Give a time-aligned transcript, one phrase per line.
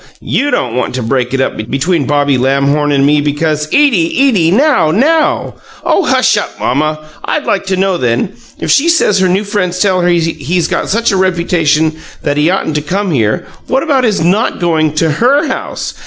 [0.23, 4.49] YOU don't want to break it up between Bobby Lamhorn and me because" "Edie, Edie!
[4.49, 6.97] Now, now!" "Oh, hush up, mamma!
[7.23, 10.89] I'd like to know, then, if she says her new friends tell her he's got
[10.89, 15.11] such a reputation that he oughtn't to come here, what about his not going to
[15.11, 15.93] HER house.